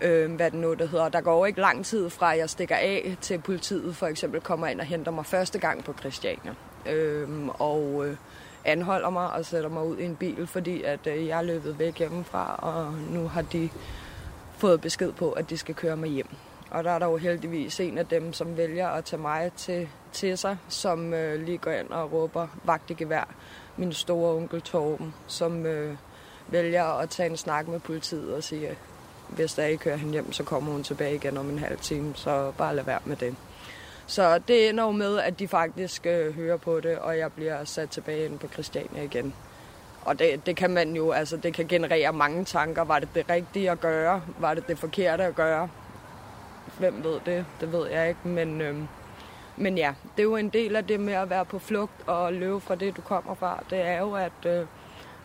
[0.00, 1.08] Øh, hvad det nu det hedder.
[1.08, 4.66] Der går ikke lang tid fra, at jeg stikker af til politiet for eksempel kommer
[4.66, 6.54] ind og henter mig første gang på Christiania.
[6.86, 8.16] Øh, og øh,
[8.64, 11.78] anholder mig og sætter mig ud i en bil, fordi at øh, jeg er løbet
[11.78, 13.68] væk hjemmefra, og nu har de
[14.58, 16.28] fået besked på, at de skal køre mig hjem.
[16.70, 19.88] Og der er der jo heldigvis en af dem, som vælger at tage mig til,
[20.12, 23.34] til sig, som øh, lige går ind og råber vagt i gevær.
[23.76, 25.96] Min store onkel Torben, som øh,
[26.48, 28.78] vælger at tage en snak med politiet og sige,
[29.28, 32.12] hvis der ikke kører hende hjem, så kommer hun tilbage igen om en halv time,
[32.14, 33.36] så bare lad være med det.
[34.06, 37.64] Så det ender jo med, at de faktisk øh, hører på det, og jeg bliver
[37.64, 39.34] sat tilbage ind på Christiania igen.
[40.04, 42.84] Og det, det kan man jo, altså det kan generere mange tanker.
[42.84, 44.22] Var det det rigtige at gøre?
[44.38, 45.68] Var det det forkerte at gøre?
[46.78, 47.46] Hvem ved det?
[47.60, 48.76] Det ved jeg ikke, men, øh,
[49.60, 52.32] men ja, det er jo en del af det med at være på flugt og
[52.32, 53.64] løbe fra det, du kommer fra.
[53.70, 54.66] Det er jo, at øh,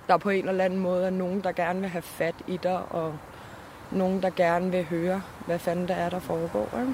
[0.08, 2.82] der på en eller anden måde er nogen, der gerne vil have fat i dig,
[2.90, 3.16] og
[3.92, 6.80] nogen, der gerne vil høre, hvad fanden der er, der foregår.
[6.80, 6.94] Ikke?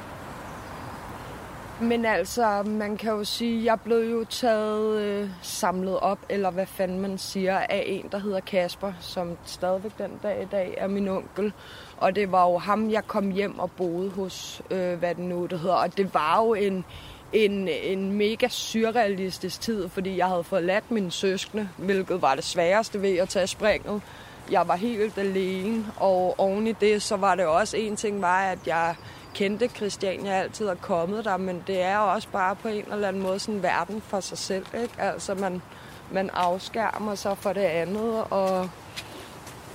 [1.82, 6.65] Men altså, man kan jo sige, jeg blev jo taget øh, samlet op, eller hvad
[6.65, 10.88] fanden man siger, af en, der hedder Kasper, som stadigvæk den dag i dag er
[10.88, 11.54] min onkel.
[11.97, 15.45] Og det var jo ham, jeg kom hjem og boede hos, øh, hvad det nu
[15.45, 15.75] det hedder.
[15.75, 16.86] Og det var jo en,
[17.33, 23.01] en, en mega surrealistisk tid, fordi jeg havde forladt mine søskende, hvilket var det sværeste
[23.01, 24.01] ved at tage springet.
[24.51, 28.41] Jeg var helt alene, og oven i det, så var det også en ting, var,
[28.41, 28.95] at jeg
[29.33, 33.21] kendte Christiania altid og kommet der, men det er også bare på en eller anden
[33.21, 34.65] måde sådan en verden for sig selv.
[34.81, 34.93] Ikke?
[34.97, 35.61] Altså man,
[36.11, 38.69] man afskærmer sig for det andet, og,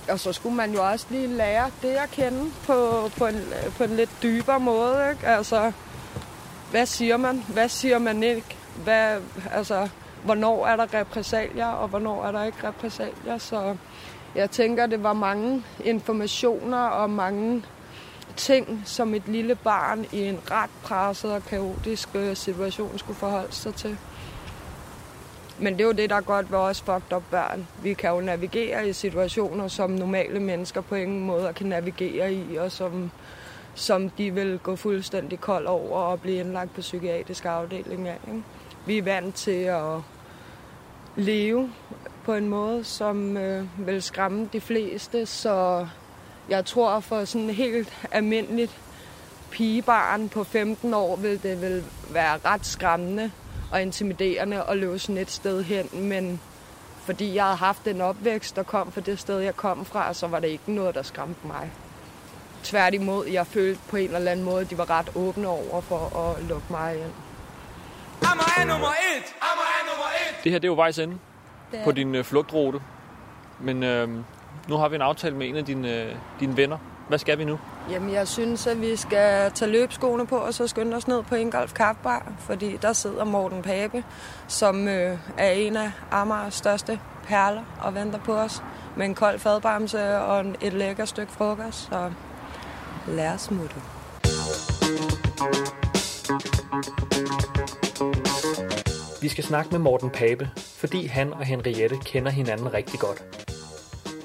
[0.09, 3.41] og så skulle man jo også lige lære det at kende på, på, en,
[3.77, 5.09] på en lidt dybere måde.
[5.11, 5.27] Ikke?
[5.27, 5.71] Altså,
[6.75, 7.43] hvad siger man?
[7.47, 8.57] Hvad siger man ikke?
[8.83, 9.17] Hvad,
[9.51, 9.89] altså,
[10.23, 13.37] hvornår er der repræsalier, og hvornår er der ikke repræsalier?
[13.37, 13.77] Så
[14.35, 17.63] jeg tænker, det var mange informationer og mange
[18.35, 23.53] ting, som et lille barn i en ret presset og kaotisk øh, situation skulle forholde
[23.55, 23.97] sig til.
[25.59, 27.67] Men det er jo det, der er godt ved os fucked up børn.
[27.83, 32.55] Vi kan jo navigere i situationer, som normale mennesker på ingen måde kan navigere i,
[32.55, 33.11] og som,
[33.75, 38.17] som de vil gå fuldstændig kold over og blive indlagt på psykiatrisk afdeling af.
[38.27, 38.43] Ikke?
[38.85, 39.99] Vi er vant til at
[41.15, 41.69] leve
[42.23, 45.87] på en måde, som øh, vil skræmme de fleste, så
[46.49, 48.77] jeg tror for sådan helt almindeligt
[49.51, 53.31] pigebarn på 15 år vil det vil være ret skræmmende
[53.71, 56.41] og intimiderende at løbe sådan et sted hen, men
[57.05, 60.27] fordi jeg havde haft den opvækst, der kom fra det sted, jeg kom fra, så
[60.27, 61.71] var det ikke noget, der skræmte mig.
[62.65, 66.17] Tværtimod, jeg følte på en eller anden måde, at de var ret åbne over for
[66.19, 67.11] at lukke mig ind.
[68.21, 69.25] Amager er nummer et!
[69.41, 70.43] Amager er nummer et!
[70.43, 71.17] Det her det er jo vejs ende
[71.71, 72.79] Det på din øh, flugtrute.
[73.59, 74.09] Men øh,
[74.67, 76.77] nu har vi en aftale med en af dine, øh, dine venner.
[77.07, 77.59] Hvad skal vi nu?
[77.91, 81.35] Jamen, jeg synes, at vi skal tage løbskoene på, og så skynde os ned på
[81.35, 84.03] Ingolf Kaffebar, fordi der sidder Morten Pape,
[84.47, 88.63] som øh, er en af Amagers største perler og venter på os
[88.95, 91.87] med en kold fadbamse og et lækker stykke frokost.
[91.87, 92.11] Så
[93.07, 93.75] lad os smutte.
[99.21, 103.23] Vi skal snakke med Morten Pape, fordi han og Henriette kender hinanden rigtig godt.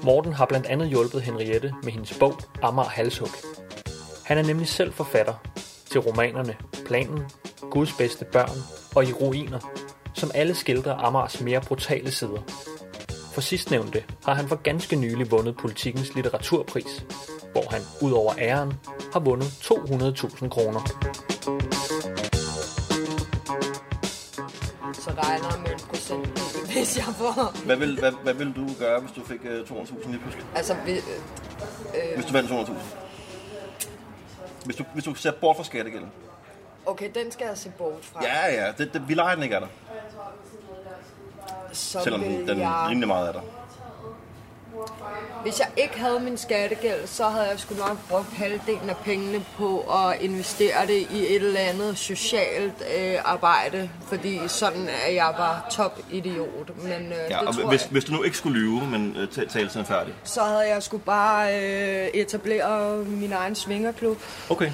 [0.03, 3.27] Morten har blandt andet hjulpet Henriette med hendes bog Amager Halshug.
[4.25, 5.33] Han er nemlig selv forfatter
[5.85, 7.23] til romanerne Planen,
[7.71, 8.57] Guds bedste børn
[8.95, 9.59] og I ruiner,
[10.13, 12.41] som alle skildrer Amars mere brutale sider.
[13.33, 17.05] For sidstnævnte har han for ganske nylig vundet politikens litteraturpris,
[17.51, 18.73] hvor han, ud over æren,
[19.13, 20.81] har vundet 200.000 kroner.
[24.93, 27.65] Så regner med en procent hvis jeg får...
[27.65, 30.45] Hvad vil, hvad, hvad vil du gøre, hvis du fik uh, 200.000 lige pludselig?
[30.55, 30.91] Altså, vi,
[32.15, 32.73] Hvis du vandt 200.000?
[34.65, 36.09] Hvis du, hvis du ser bort fra skattegælden?
[36.85, 38.23] okay, den skal jeg se bort fra.
[38.23, 39.69] Ja, ja, det, det, vi leger den ikke af dig.
[41.71, 42.85] så Selvom den jeg...
[42.89, 43.41] rimelig meget er der.
[45.43, 49.45] Hvis jeg ikke havde min skattegæld, så havde jeg sgu nok brugt halvdelen af pengene
[49.57, 55.33] på at investere det i et eller andet socialt øh, arbejde, fordi sådan er jeg
[55.37, 56.83] bare top idiot.
[56.83, 57.89] Men øh, Ja, det og tror hvis, jeg.
[57.91, 60.13] hvis du nu ikke skulle lyve, men uh, tale tiden færdig.
[60.23, 64.17] Så havde jeg sgu bare øh, etablere min egen svingerklub.
[64.49, 64.71] Okay.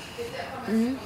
[0.68, 0.98] Mm.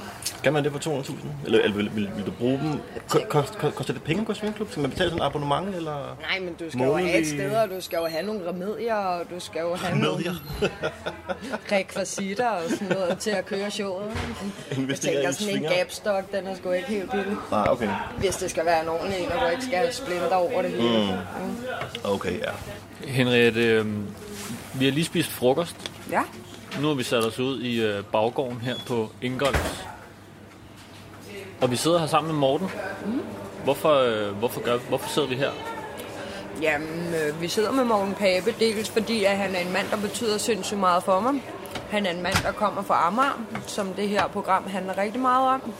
[0.44, 1.12] Kan man det for 200.000?
[1.44, 2.80] Eller, eller vil, vil, vil, du bruge dem?
[3.08, 4.70] Ko- Kost, kost, koster det penge at gå i svingerklub?
[4.70, 5.74] Skal man betale sådan en abonnement?
[5.76, 6.16] Eller?
[6.20, 8.94] Nej, men du skal jo have et sted, og du skal jo have nogle remedier,
[8.94, 10.32] og du skal jo have Remedier?
[10.60, 10.72] nogle
[11.72, 14.10] rekvisitter og sådan noget til at køre showet.
[14.88, 17.36] Jeg tænker sådan en gapstok, den er sgu ikke helt billig.
[17.50, 17.88] Nej, okay.
[18.18, 20.70] Hvis det skal være en ordentlig en, og du ikke skal have splinter over det
[20.70, 21.18] hele.
[21.42, 21.54] Mm.
[22.04, 22.50] Okay, ja.
[23.06, 23.86] Henriette, øh,
[24.74, 25.76] vi har lige spist frokost.
[26.10, 26.20] Ja.
[26.80, 29.84] Nu har vi sat os ud i øh, baggården her på Ingolfs.
[31.62, 32.70] Og vi sidder her sammen med Morten.
[33.64, 35.50] Hvorfor, øh, hvorfor, gør, hvorfor sidder vi her?
[36.62, 39.96] Jamen, øh, vi sidder med Morten Pape, dels fordi, at han er en mand, der
[39.96, 41.42] betyder sindssygt meget for mig.
[41.90, 45.48] Han er en mand, der kommer fra Amager, som det her program handler rigtig meget
[45.48, 45.72] om.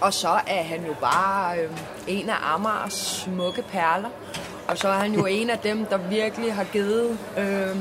[0.00, 1.70] Og så er han jo bare øh,
[2.06, 4.08] en af Amagers smukke perler.
[4.68, 7.76] Og så er han jo en af dem, der virkelig har givet øh,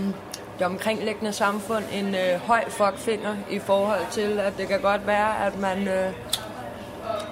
[0.60, 5.46] det omkringliggende samfund en øh, høj fuckfinger i forhold til, at det kan godt være,
[5.46, 6.14] at man øh,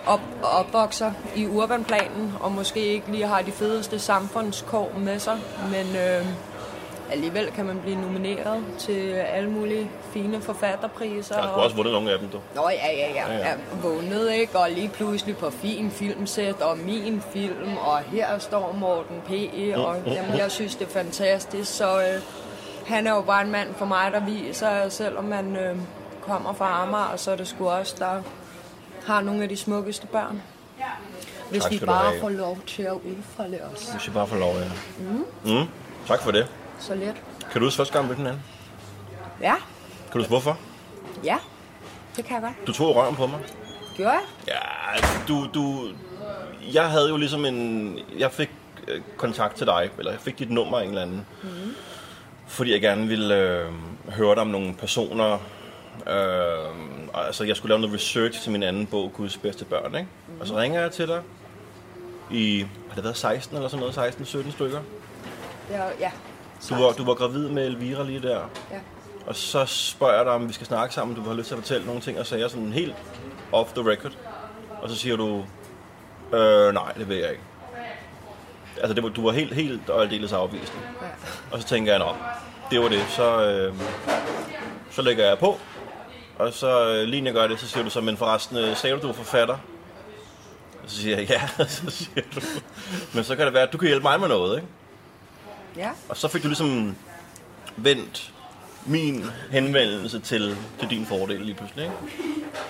[0.08, 5.38] op, opvokser i urbanplanen, og måske ikke lige har de fedeste samfundskår med sig,
[5.72, 6.26] men øh,
[7.12, 11.36] alligevel kan man blive nomineret til alle mulige fine forfatterpriser.
[11.36, 12.38] Jeg har og- også vundet nogle af dem, du.
[12.56, 13.34] Nå ja, ja, ja.
[13.34, 13.54] Ja, ja.
[13.82, 14.60] Vundet, ikke?
[14.60, 19.32] Og lige pludselig på fin filmsæt, og min film, og her står Morten P.
[19.78, 21.76] Og jamen, jeg synes, det er fantastisk.
[21.78, 22.22] Så øh,
[22.86, 25.76] han er jo bare en mand for mig, der viser, selvom man øh,
[26.22, 28.22] kommer fra Amager, så er det sgu også, der
[29.06, 30.42] har nogle af de smukkeste børn.
[31.50, 32.22] Hvis Tak vi bare have.
[32.22, 33.90] får lov til at udfolde os.
[33.90, 34.72] Hvis jeg bare får lov, ja.
[35.00, 35.26] Mm.
[35.54, 35.68] Mm.
[36.08, 36.48] Tak for det.
[36.80, 37.16] Så let.
[37.52, 38.42] Kan du huske første gang, vi mødte hinanden?
[39.42, 40.58] Ja, Kan du huske hvorfor?
[41.24, 41.38] ja.
[42.16, 42.68] Det kan jeg godt.
[42.68, 43.40] Du tog røven på mig.
[43.96, 44.22] Gjorde jeg?
[44.48, 45.88] Ja, du, du...
[46.74, 48.00] Jeg havde jo ligesom en...
[48.18, 48.50] Jeg fik
[48.88, 51.26] øh, kontakt til dig, eller jeg fik dit nummer af en eller anden.
[51.44, 51.50] Mm.
[52.48, 53.68] Fordi jeg gerne ville øh,
[54.10, 55.34] høre dig om nogle personer.
[56.08, 56.76] Øh,
[57.13, 60.08] altså, jeg skulle lave noget research til min anden bog, Guds bedste børn, ikke?
[60.28, 60.41] Mm.
[60.41, 61.21] Og så ringer jeg til dig
[62.32, 62.65] i...
[62.88, 64.15] Har det været 16 eller sådan noget?
[64.15, 64.80] 16-17 stykker?
[65.69, 66.12] Ja, ja.
[66.69, 68.39] Du var, du var gravid med Elvira lige der.
[68.71, 68.80] Ja.
[69.26, 71.15] Og så spørger jeg dig, om vi skal snakke sammen.
[71.15, 72.95] Du har lyst til at fortælle nogle ting, og så er jeg sådan helt
[73.52, 74.17] off the record.
[74.82, 75.45] Og så siger du,
[76.38, 77.43] øh, nej, det vil jeg ikke.
[78.78, 80.82] Altså, det var, du var helt, helt og aldeles afvisende.
[81.02, 81.08] Ja.
[81.52, 82.15] Og så tænker jeg, nå,
[82.71, 83.02] det var det.
[83.10, 83.74] Så, øh,
[84.91, 85.58] så lægger jeg på.
[86.42, 88.78] Og så øh, lige når jeg gør det, så siger du så, men forresten, øh,
[88.78, 89.58] sagde du, du er forfatter?
[90.84, 91.42] Og så siger jeg, ja.
[91.68, 92.42] så siger du,
[93.14, 94.68] men så kan det være, at du kan hjælpe mig med noget, ikke?
[95.78, 95.90] Ja.
[96.10, 96.96] Og så fik du ligesom
[97.78, 98.34] vendt
[98.86, 101.96] min henvendelse til, til din fordel lige pludselig, ikke?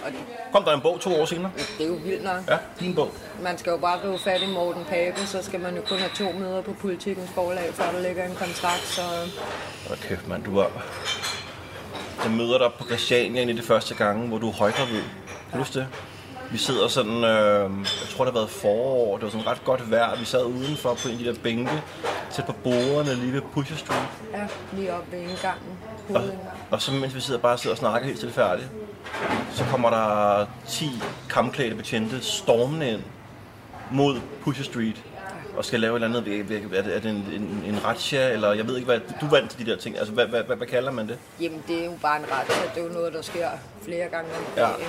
[0.05, 0.19] Og det,
[0.51, 1.51] Kom der en bog to år senere?
[1.77, 2.43] det er jo vildt nok.
[2.47, 3.11] Ja, din bog.
[3.41, 6.11] Man skal jo bare rive fat i Morten Pape, så skal man jo kun have
[6.15, 9.01] to møder på politikens forlag, før der ligger en kontrakt, så
[9.87, 10.71] Hold kæft, mand, du var...
[12.23, 15.01] Jeg møder dig på Christiania i det første gang, hvor du er højgravid.
[15.49, 15.87] Kan du huske det?
[16.51, 19.91] Vi sidder sådan, øh, jeg tror det har været forår, det var sådan ret godt
[19.91, 20.15] vejr.
[20.19, 21.71] Vi sad udenfor på en af de der bænke,
[22.31, 24.07] tæt på bordene lige ved Pusher Street.
[24.33, 26.47] ja, lige op ved indgangen, hovedindgangen.
[26.71, 28.69] Og så mens vi sidder bare sidder og snakker helt stilfærdigt,
[29.53, 30.89] så kommer der 10
[31.29, 33.01] kampklædte betjente stormende ind
[33.91, 35.03] mod Pusher Street
[35.61, 36.39] og skal lave et eller andet,
[36.73, 39.51] er det, er det en, en, en razzia, eller jeg ved ikke, hvad, du vant
[39.51, 41.17] til de der ting, altså hvad, hvad, hvad, hvad kalder man det?
[41.41, 43.49] Jamen, det er jo bare en så det er jo noget, der sker
[43.83, 44.87] flere gange om Ja, dagen.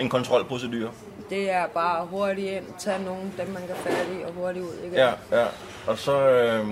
[0.00, 0.90] en kontrolprocedure.
[1.30, 4.72] Det er bare hurtigt ind, tage nogen, dem man kan fat i, og hurtigt ud
[4.84, 4.94] igen.
[4.94, 5.46] Ja, ja.
[5.86, 6.66] Og så øh,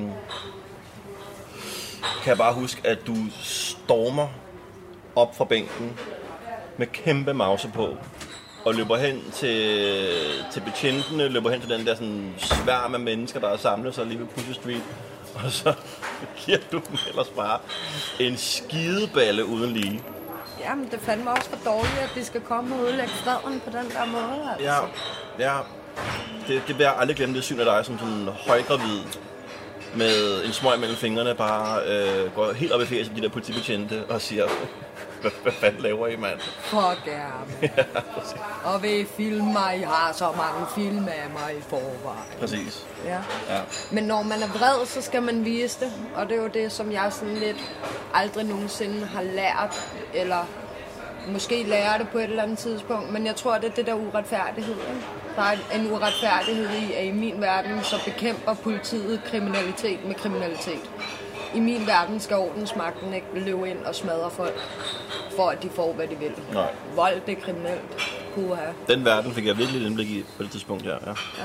[2.23, 4.29] kan jeg bare huske, at du stormer
[5.17, 5.93] op fra bænken
[6.77, 7.97] med kæmpe mause på,
[8.65, 9.85] og løber hen til,
[10.53, 14.07] til betjentene, løber hen til den der sådan sværm af mennesker, der er samlet sig
[14.07, 14.83] lige ved Pusher Street,
[15.45, 15.75] og så
[16.37, 17.59] giver du dem ellers bare
[18.21, 20.03] en skideballe uden lige.
[20.61, 23.91] Jamen, det fandme også for dårligt, at de skal komme og ødelægge freden på den
[23.91, 24.89] der måde, altså.
[25.39, 25.59] Ja, ja.
[26.49, 29.01] Det, det vil jeg aldrig glemme, det syn af dig som sådan højgravid
[29.97, 33.29] med en smøg mellem fingrene, bare øh, går helt op i fjeset på de der
[33.29, 34.47] politibetjente og siger,
[35.21, 36.41] hvad, hvad fanden laver I, mand?
[36.41, 37.23] Fuck ja,
[37.61, 37.71] man.
[38.65, 42.33] Og vil filme mig, I har så mange film af mig i forvejen.
[42.41, 42.87] Præcis.
[43.05, 43.19] Ja.
[43.49, 43.61] Ja.
[43.93, 45.93] Men når man er vred, så skal man vise det.
[46.15, 47.75] Og det er jo det, som jeg sådan lidt
[48.15, 49.89] aldrig nogensinde har lært.
[50.15, 50.47] Eller
[51.29, 53.13] måske lærer det på et eller andet tidspunkt.
[53.13, 54.75] Men jeg tror, det er det der uretfærdighed.
[54.75, 55.07] Ikke?
[55.37, 60.91] Der er en uretfærdighed i, at i min verden, så bekæmper politiet kriminalitet med kriminalitet.
[61.55, 64.61] I min verden skal ordensmagten ikke løbe ind og smadre folk,
[65.37, 66.33] for at de får, hvad de vil.
[66.53, 66.75] Nej.
[66.95, 68.13] Vold, det er kriminelt.
[68.35, 68.63] Puha.
[68.89, 70.91] Den verden fik jeg virkelig et indblik i på det tidspunkt, ja.
[70.91, 70.97] Ja,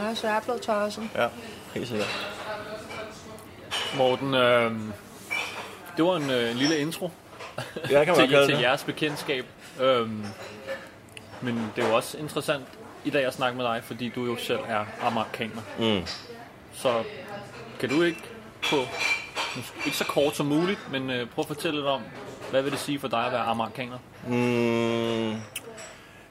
[0.08, 1.04] Ja, så jeg er blevet tosset.
[1.16, 1.28] ja
[1.74, 2.28] helt sikkert.
[3.98, 4.72] Morten, øh,
[5.98, 7.12] det var en, øh, en lille intro
[7.92, 8.62] Ja, kan man til, kalde til det.
[8.62, 9.46] jeres bekendtskab.
[9.82, 10.26] Øhm,
[11.42, 12.64] men det er jo også interessant
[13.08, 15.62] i dag at snakke med dig, fordi du jo selv er amerikaner.
[15.80, 16.02] Mm.
[16.74, 17.04] Så
[17.80, 18.24] kan du ikke
[18.70, 18.76] på,
[19.86, 22.02] ikke så kort som muligt, men øh, prøv at fortælle lidt om,
[22.52, 23.98] hvad vil det sige for dig at være amerikaner?
[24.28, 25.42] Mm,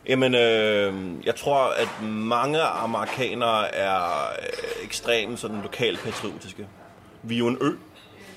[0.08, 0.94] jamen, øh,
[1.26, 4.02] jeg tror, at mange amerikanere er
[4.42, 6.66] øh, ekstremt sådan lokalt patriotiske.
[7.22, 7.70] Vi er jo en ø,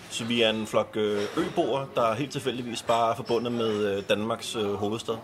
[0.10, 4.04] så vi er en flok øh, øboer, der helt tilfældigvis bare er forbundet med øh,
[4.10, 5.16] Danmarks øh, hovedstad.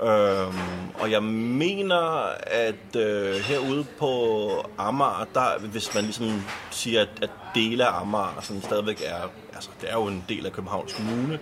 [0.00, 0.58] Øhm,
[0.94, 7.30] og jeg mener, at øh, herude på Amager, der, hvis man ligesom siger, at, at
[7.54, 11.38] dele af Amager sådan stadigvæk er, altså det er jo en del af Københavns Kommune,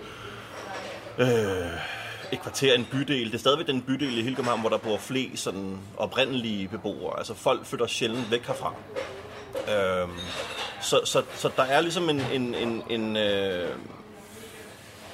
[1.17, 1.27] øh,
[2.31, 3.25] et kvarter, en bydel.
[3.25, 7.17] Det er stadigvæk den bydel i hele København, hvor der bor flest sådan oprindelige beboere.
[7.17, 8.73] Altså folk flytter sjældent væk herfra.
[9.73, 10.11] Øhm,
[10.81, 13.69] så, så, så der er ligesom en, en, en, en, øh,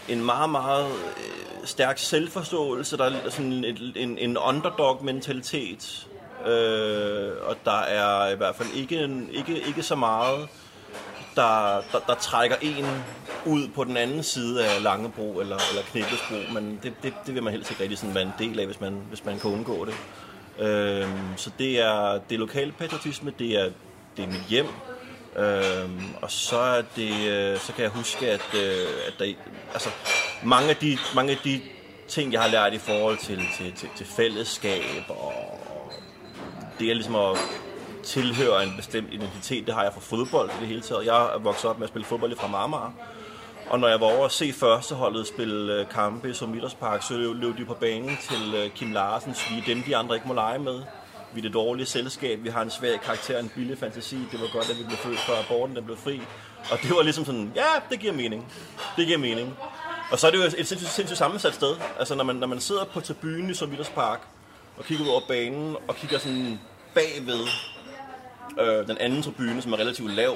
[0.10, 2.98] en meget, meget øh, stærk selvforståelse.
[2.98, 6.08] Der er sådan en, en, en underdog-mentalitet.
[6.46, 10.48] Øh, og der er i hvert fald ikke, en- ikke, ikke så meget,
[11.36, 12.86] der, der, der trækker en
[13.46, 17.44] ud på den anden side af Langebro eller, eller Knibbelsbro, men det, det, det vil
[17.44, 19.86] man helst ikke rigtig sådan være en del af, hvis man, hvis man kan undgå
[19.86, 19.94] det.
[20.60, 23.70] Øh, så det er, det er lokal patriotisme, det er,
[24.18, 24.68] det er mit hjem,
[25.38, 29.34] øhm, og så er det, øh, så kan jeg huske, at, øh, at der,
[29.74, 29.90] altså,
[30.44, 31.62] mange, af de, mange af de
[32.08, 35.34] ting, jeg har lært i forhold til, til, til, til fællesskab og
[36.80, 37.38] det er ligesom at
[38.04, 41.06] tilhøre en bestemt identitet, det har jeg fra fodbold i det hele taget.
[41.06, 42.94] Jeg er vokset op med at spille fodbold fra Marmar.
[43.70, 47.58] Og når jeg var over at se førsteholdet spille øh, kampe i Somidderspark, så løb,
[47.58, 50.60] de på banen til øh, Kim Larsens, vi er dem, de andre ikke må lege
[50.60, 50.82] med.
[51.34, 54.18] Vi er det dårlige selskab, vi har en svag karakter, en billig fantasi.
[54.32, 56.22] Det var godt, at vi blev født før aborten den blev fri.
[56.72, 58.52] Og det var ligesom sådan, ja, det giver mening.
[58.98, 59.58] Det giver mening.
[60.12, 61.76] Og så er det jo et sindssygt, sindssygt sammensat sted.
[62.00, 64.22] Altså når man, når man sidder på tribunen i Somidderspark,
[64.78, 66.60] og kigger ud over banen, og kigger sådan
[66.94, 67.48] bagved
[68.60, 70.36] øh, den anden tribune, som er relativt lav,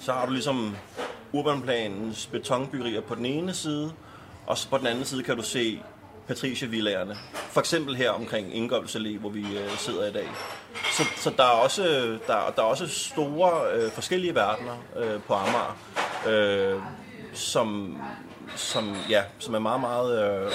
[0.00, 0.76] så har du ligesom
[1.32, 3.92] urbanplanens betonbyggerier på den ene side,
[4.46, 5.82] og så på den anden side kan du se
[6.28, 7.16] Patricia Villagerne.
[7.34, 10.28] For eksempel her omkring Ingolfs Allé, hvor vi øh, sidder i dag.
[10.92, 11.82] Så, så der, er også,
[12.26, 15.76] der, der er også store øh, forskellige verdener øh, på Amager,
[16.28, 16.80] øh,
[17.32, 17.98] som,
[18.56, 20.52] som, ja, som er meget, meget, øh,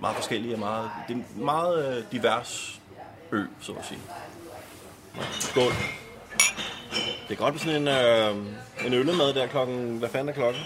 [0.00, 2.80] meget forskellige og meget, det er en meget øh, divers
[3.32, 4.00] ø, så at sige.
[5.40, 5.72] Skål.
[7.28, 9.98] Det er godt med sådan en, øh, en øllemad der klokken...
[9.98, 10.62] Hvad fanden er klokken?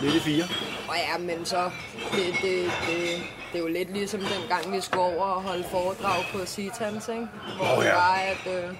[0.00, 0.44] Lidt i fire.
[0.88, 1.70] Og ja, men så,
[2.12, 3.22] det, det, det,
[3.52, 7.08] det er jo lidt ligesom den gang, vi skulle over og holde foredrag på Citans,
[7.08, 7.28] ikke?
[7.56, 7.90] Hvor oh, ja.
[7.90, 8.76] det var, at øh,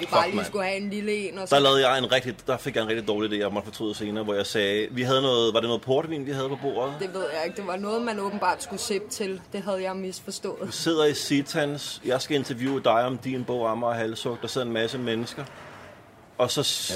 [0.00, 0.46] vi bare lige mand.
[0.46, 2.82] skulle have en lille en, og Der så lavede jeg en rigtig, der fik jeg
[2.82, 5.60] en rigtig dårlig idé, jeg måtte fortryde senere, hvor jeg sagde, vi havde noget, var
[5.60, 6.94] det noget portvin, vi havde på bordet?
[7.00, 9.40] det ved jeg ikke, det var noget, man åbenbart skulle sippe til.
[9.52, 10.74] Det havde jeg Vi misforstået.
[10.74, 14.66] sidder i Citans, jeg skal interviewe dig om din bog, Amager og Halsug, der sidder
[14.66, 15.44] en masse mennesker.
[16.38, 16.92] Og så...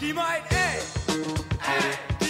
[0.00, 0.68] Giv mig et A.
[1.72, 2.21] A.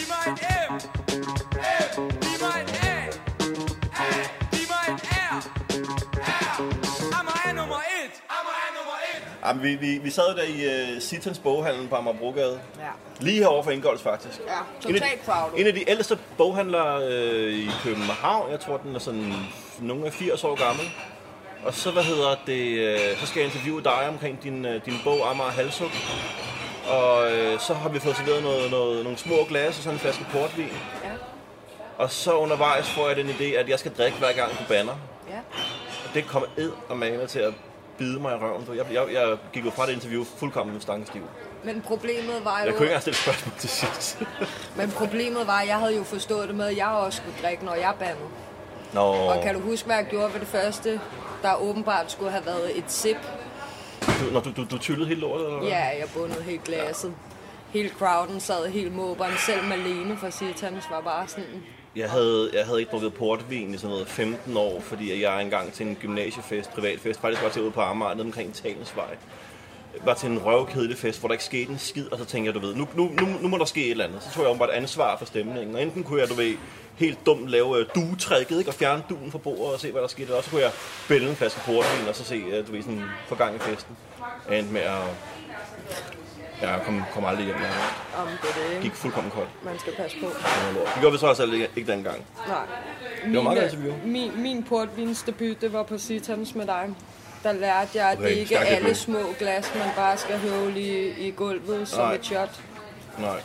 [9.47, 12.61] Jamen, vi, vi, vi sad der i uh, Citans boghandlen på Amagerbrogade.
[12.79, 12.85] Ja,
[13.21, 14.41] Lige herovre for Ingolds, faktisk.
[14.47, 15.59] ja En af, totalt crowded.
[15.61, 19.33] en af de ældste boghandlere øh, i København, jeg tror den er sådan
[19.81, 20.85] nogle af 80 år gammel.
[21.65, 24.95] Og så, hvad hedder det, øh, så skal jeg interviewe dig omkring din, øh, din
[25.05, 25.91] bog Amager Halsuk.
[26.91, 29.99] Og øh, så har vi fået serveret noget, noget, nogle små glas og sådan en
[30.01, 30.69] flaske portvin.
[31.05, 31.11] Ja,
[31.99, 34.95] Og så undervejs får jeg den idé, at jeg skal drikke hver gang du banner.
[35.31, 35.39] ja.
[36.09, 37.53] Og det kommer ed og mane til at
[37.99, 38.67] bide mig i røven.
[38.77, 41.23] Jeg, jeg, jeg gik jo fra det interview fuldkommen stangestiv.
[41.65, 42.73] Men problemet var Jeg jo...
[42.73, 44.23] kunne ikke engang stille spørgsmål til sidst.
[44.79, 47.65] Men problemet var, at jeg havde jo forstået det med, at jeg også skulle drikke,
[47.65, 48.29] når jeg bandede.
[48.93, 51.01] Nå, Og kan du huske, hvad jeg gjorde ved det første,
[51.43, 53.17] der åbenbart skulle have været et sip?
[54.07, 55.63] Du, når du, du, du tyllede helt lortet, eller?
[55.67, 57.15] Ja, jeg bundede helt glasset.
[57.71, 59.33] Hele crowden sad helt måberen.
[59.47, 61.63] Selv Malene fra Sitans var bare sådan...
[61.97, 65.73] Jeg havde, jeg havde ikke drukket portvin i sådan noget 15 år, fordi jeg engang
[65.73, 69.17] til en gymnasiefest, privatfest, faktisk var til ude på Amager, nede omkring Talensvej,
[70.05, 72.55] var til en røvkedelig fest, hvor der ikke skete en skid, og så tænkte jeg,
[72.55, 74.23] du ved, nu, nu, nu, nu må der ske et eller andet.
[74.23, 76.55] Så tog jeg bare et ansvar for stemningen, og enten kunne jeg, du ved,
[76.97, 78.71] helt dumt lave uh, duetrækket, ikke?
[78.71, 80.37] og fjerne duen fra bordet og se, hvad der skete.
[80.37, 80.73] Og så kunne jeg
[81.09, 83.97] bælge en flaske portvin, og så se, uh, du ved, sådan for gang i festen.
[84.51, 85.03] Jeg endte med at...
[86.63, 87.57] Ja, jeg kom, kom aldrig hjem.
[87.57, 87.71] Jeg
[88.23, 89.49] Om det er det, gik fuldkommen koldt.
[89.65, 90.27] Man skal passe på.
[90.27, 90.35] Det
[90.67, 90.87] var lort.
[90.95, 92.25] Det gjorde vi så også ikke, ikke dengang.
[92.49, 92.57] Nej.
[93.25, 93.95] Det var meget Min, godt interview.
[94.05, 96.95] min, min portvinsdebut, det var på Sitans med dig.
[97.43, 98.97] Der lærte jeg, at det Okay, ikke er alle debut.
[98.97, 102.15] små glas, man bare skal høvle i, i gulvet som Nej.
[102.15, 102.61] et shot.
[103.19, 103.41] Nej.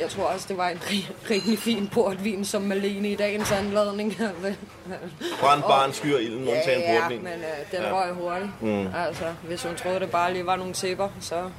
[0.00, 4.16] Jeg tror også, det var en ri- rigtig fin portvin som Malene i dagens anledning.
[5.40, 7.22] Brænd barn skyer ilden, undtagen ja, portvin.
[7.24, 7.92] men øh, den Ja.
[7.92, 8.50] røg hurtigt.
[8.62, 8.86] Mm.
[8.96, 11.50] Altså, hvis hun troede, det bare lige var nogle tæpper, så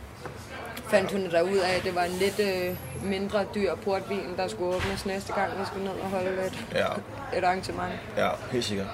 [0.94, 4.48] fandt hun der ud af, at det var en lidt øh, mindre dyr portvin, der
[4.48, 6.88] skulle åbnes næste gang, vi skulle ned og holde et, Ja,
[7.38, 7.94] et arrangement.
[8.18, 8.88] ja, helt sikkert.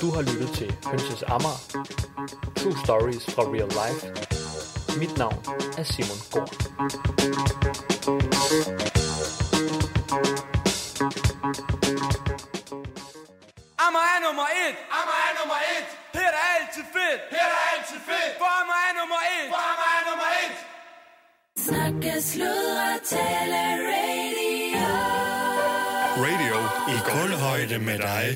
[0.00, 1.84] Du har lyttet til Hønses Amager.
[2.56, 4.06] True Stories fra Real Life.
[4.98, 5.44] Mit navn
[5.78, 6.54] er Simon Gård.
[14.26, 14.76] Nummer et.
[14.98, 15.88] Amager er nummer et.
[16.18, 17.20] Her er altid fedt.
[17.36, 18.32] Her er altid fedt.
[18.40, 19.48] For Amager er nummer et.
[19.54, 20.56] For Amager er nummer et.
[21.66, 24.86] Snakke, sludre, tale, radio.
[26.26, 26.56] Radio
[26.94, 28.26] i kulhøjde med dig.